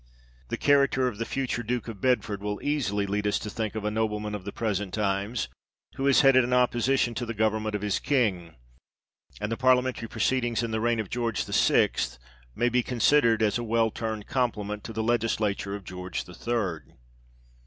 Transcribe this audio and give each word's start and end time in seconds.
The 0.47 0.57
character 0.57 1.07
of 1.07 1.19
the 1.19 1.27
future 1.27 1.61
Duke 1.61 1.87
of 1.87 2.01
Bedford 2.01 2.41
will 2.41 2.59
easily 2.63 3.05
lead 3.05 3.27
us 3.27 3.37
to 3.37 3.51
think 3.51 3.75
of 3.75 3.85
a 3.85 3.91
nobleman 3.91 4.33
of 4.33 4.45
the 4.45 4.51
present 4.51 4.95
times, 4.95 5.47
who 5.93 6.07
has 6.07 6.21
headed 6.21 6.43
an 6.43 6.53
opposition 6.53 7.13
to 7.13 7.23
the 7.23 7.35
government 7.35 7.75
of 7.75 7.83
his 7.83 7.99
King; 7.99 8.55
and 9.39 9.51
the 9.51 9.57
parliamentry 9.57 10.07
proceedings 10.07 10.63
in 10.63 10.71
the 10.71 10.81
reign 10.81 10.99
of 10.99 11.11
George 11.11 11.45
THE 11.45 11.51
AUTHOR'S 11.51 11.65
PREFACE. 11.67 11.67
xxxi 11.67 12.15
the 12.15 12.15
sixth, 12.15 12.19
may 12.55 12.69
be 12.69 12.81
considered 12.81 13.43
as 13.43 13.59
a 13.59 13.63
well 13.63 13.91
turned 13.91 14.25
compli 14.25 14.65
ment 14.65 14.83
to 14.85 14.91
the 14.93 15.03
legislature 15.03 15.75
of 15.75 15.83
George 15.83 16.23
the 16.23 16.33
third. 16.33 16.93